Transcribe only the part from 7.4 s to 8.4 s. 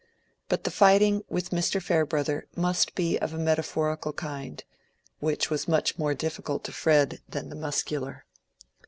the muscular.